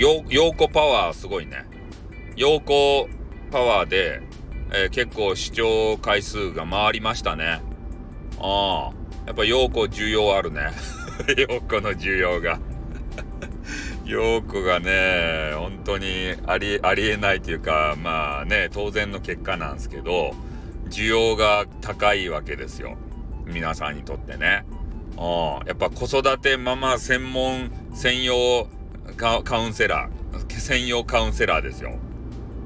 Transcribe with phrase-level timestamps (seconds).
[0.00, 1.66] 陽子パワーすごいね。
[2.34, 3.06] 陽子
[3.50, 4.22] パワーで、
[4.72, 7.60] えー、結構視聴回数が回りましたね。
[8.40, 9.00] ああ。
[9.26, 10.70] やっぱ陽子需要あるね。
[11.36, 12.58] 陽子の需要が。
[14.06, 20.32] 陽子がね、本当にあり、ありえないというか、まあね、当然の結果なんですけど、
[20.88, 22.96] 需要が高いわけですよ。
[23.44, 24.64] 皆さんにとってね。
[25.18, 28.66] うん、やっぱ子育てママ専門専用
[29.16, 31.98] カウンセラー、専用カウンセラーですよ。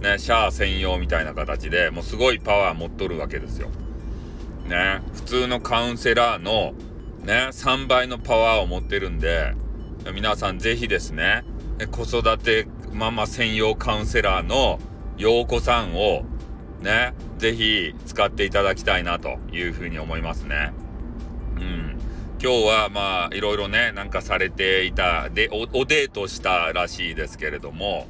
[0.00, 3.68] ね、シャア専用みたいな形でもうすごいパワー持っとるわけですよ。
[4.68, 6.72] ね、普通のカウンセラーの
[7.24, 9.54] ね、3倍のパワーを持ってるんで、
[10.14, 11.44] 皆さんぜひですね、
[11.90, 14.78] 子育てママ専用カウンセラーの
[15.16, 16.24] 陽子さんを
[16.80, 20.72] ね、ぜひ使っていただきたいなというふうに思いますね。
[21.56, 21.97] うん。
[22.40, 28.06] 今日はまあいろいろね、なんかされていた、でお、おデートしたらしいですけれども、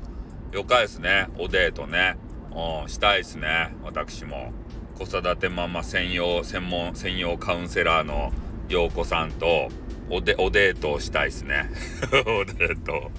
[0.53, 2.17] よかですね、おデートね。
[2.53, 4.53] うん、したいですね、私も。
[4.99, 8.33] 子育てママ専用、専門、専用カウンセラーの
[8.69, 9.69] 陽子さんと
[10.11, 11.71] おで、おデートをしたいですね。
[12.27, 13.11] おデート。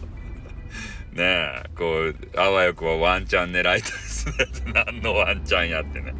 [1.13, 4.33] ねえ、こう、あわよくはワンチャン狙いたいですね。
[4.73, 6.13] 何のワンチャンやってね。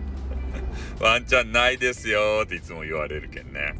[0.99, 3.75] ワンチャンないですよっていつも言われるけんね。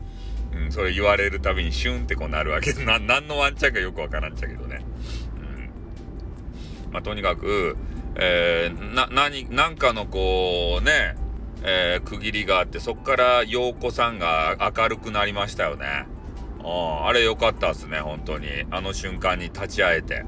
[0.54, 2.74] うん、それ言われるたびにシュンってこうなるわけ。
[2.86, 4.82] な、何のワンチャンかよくわからんちゃけどね。
[6.88, 6.92] うん。
[6.94, 7.78] まあ、とにかく、
[8.16, 11.16] えー、な、何、なんかのこう、ね、
[11.64, 16.06] えー、区切りがあって、そっから陽子さんが明るくなりましたよね。
[16.60, 18.48] うん、あれ良かったっすね、本当に。
[18.72, 20.26] あの瞬間に立ち会えて。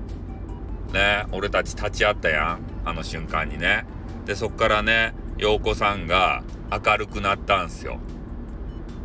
[0.93, 2.59] ね、俺たち立ち会ったやん。
[2.85, 3.85] あの瞬間にね。
[4.25, 7.99] で、そっからね、陽子さんが明るくなったんすよ。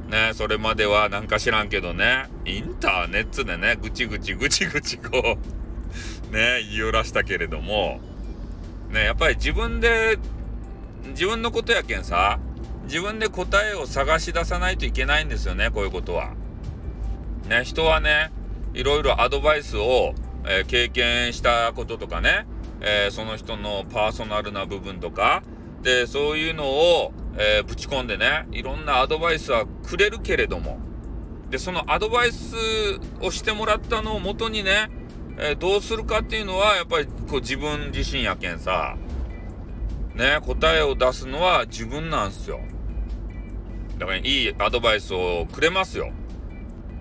[0.09, 5.37] ね、それまではなんか知らんけどね、インターネットでね、ぐちぐちぐちぐちこ
[6.31, 8.01] う ね、言いよらしたけれども、
[8.91, 10.19] ね、やっぱり自分で、
[11.09, 12.39] 自分のことやけんさ、
[12.85, 16.35] 自分で答えを探し出さないといけないんですよね、こういうことは。
[17.49, 18.31] ね、人はね、
[18.75, 20.15] いろいろアドバイスを、
[20.45, 22.47] えー、経験したこととかね、
[22.81, 25.43] えー、その人のパーソナルな部分とか、
[25.87, 30.81] で、そういうのを、えー、ぶち込んでね、いろんなアドバイスはくれるけれども、
[31.49, 32.57] で、そのアドバイス
[33.21, 34.91] をしてもらったのをもとにね、
[35.39, 38.97] えー、どうするかっていうのは、やっぱりこう自分自身やけんさ、
[40.17, 42.59] ね、答えを出すのは自分なんすよ。
[43.99, 46.11] だからいいアドバイスをくれますよ。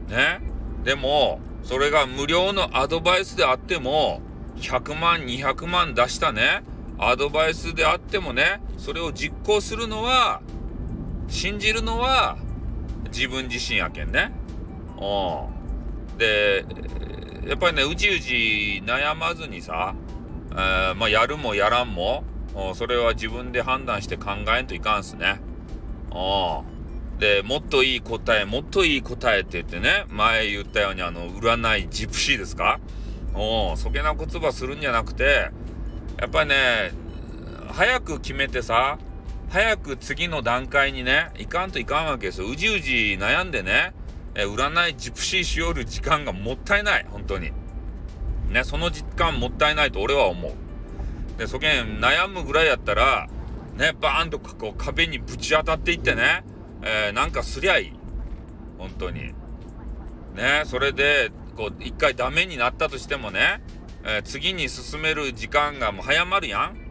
[0.10, 0.42] ね。
[0.84, 4.22] でも、それが無料のアドバイスであっても、
[4.58, 6.62] 100万、200万出したね、
[6.98, 10.42] アドバイスであってもね、それを実行するのは、
[11.28, 12.38] 信じるのは
[13.08, 14.32] 自分自身やけんね。
[16.16, 16.20] う。
[16.20, 16.66] で、
[17.48, 19.96] やっぱりね、うじうじ悩まずにさ、
[20.52, 22.24] えー、まあ、やるもやらんも、
[22.76, 25.42] それは自分で判断して考えんといかんすね。
[26.12, 27.20] う。
[27.20, 32.80] で、もっといい答え、もっといい答えって言ってね、前言ったようにあの、占いジプシーですか？
[33.34, 35.52] う、そげな言葉するんじゃなくて、
[36.20, 36.92] やっぱりね、
[37.72, 38.98] 早く決めてさ、
[39.50, 42.48] 早く次の段階にね、行かんといかんわけですよ。
[42.48, 43.94] うじうじ悩んでね、
[44.34, 47.52] え占いジプシーしよる時間がもったいない、本当に。
[48.50, 50.54] ね、その時間もったいないと俺は思う。
[51.38, 53.28] で、そげん悩むぐらいやったら、
[53.76, 56.44] ね、バーンとこう壁にぶち当たっていってね、
[56.82, 57.94] えー、なんかすりゃいい。
[58.78, 59.34] 本当に。
[60.36, 63.62] ね、それで、こう、一回ダメになったとしてもね、
[64.06, 66.86] えー、次に進める時間がもう早まるやん。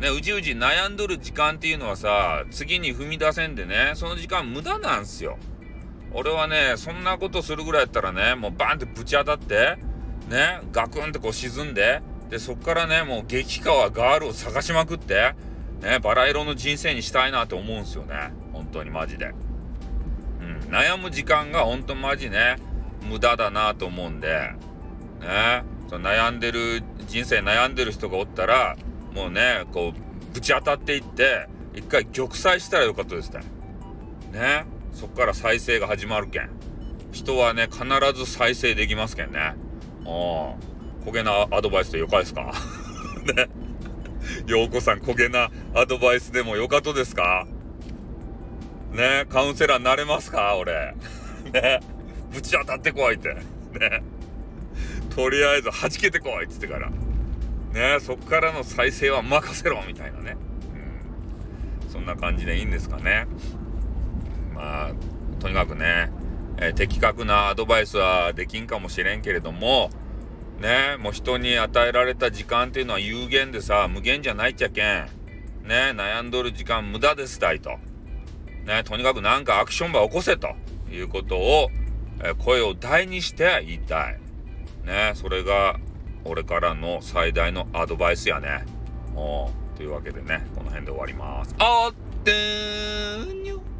[0.00, 5.38] ね、うじうじ悩んどる時間っていうのはさ、次に踏み出せんでね、その時間無駄なんすよ。
[6.12, 9.78] 俺はね、そんなことするぐらいやったらね、もうバンってぶち当たって、
[10.28, 15.34] ね、ガクンってこう沈んで、で、そっからね、もう激川ガールを探しまくって、
[15.80, 18.32] ね、バラ色の人生にしたいなって思うんすよね。
[18.52, 19.32] 本当にマジで。
[20.40, 22.56] うん、悩む時間が本当マジね、
[23.08, 24.50] 無駄だなと思うんで、
[25.20, 28.78] ね、その悩んでる人生悩んでる人がおったら
[29.14, 33.40] もうねこうぶち当たっていって一回玉砕したらよかったですね
[34.32, 34.64] ね。
[34.94, 36.48] そっから再生が始まるけん。
[37.12, 37.84] 人はね必
[38.14, 39.54] ず再生できますけんね。
[40.00, 40.04] う。
[40.04, 40.08] ん
[41.06, 42.54] 焦げなアドバイスでよかですか？
[43.36, 43.48] ね。
[44.46, 47.46] 陽子さん焦げなアドバイスでもよかとですか？
[48.92, 49.26] ね。
[49.28, 50.56] カウンセラーになれますか？
[50.56, 50.94] 俺。
[51.52, 51.80] ね。
[52.32, 53.34] ぶち当たってこいって。
[53.34, 53.42] ね。
[55.14, 56.90] とりあえず弾けてこいっつってから。
[56.90, 60.36] ねそっからの再生は任せろみたいなね。
[61.84, 61.90] うん。
[61.90, 63.26] そんな感じでいいんですかね。
[64.54, 64.92] まあ、
[65.40, 66.10] とにかくね、
[66.58, 69.90] えー、的確なアドバイスはできんかもしれんけれども、
[70.60, 75.06] ねもう人に与えられた時間っていうのは有限でさ、無限じゃないっちゃけん。
[75.64, 77.70] ね悩んどる時間無駄ですたいと。
[78.64, 80.54] ねとにかくなんかアクションば起こせと
[80.90, 81.68] いうことを、
[82.22, 84.20] え声を大にして言いたい。
[84.84, 85.78] ねそれが
[86.24, 88.64] 俺からの最大のアドバイスやね。
[89.16, 91.54] おというわけでね、この辺で終わります。
[91.58, 93.71] あってー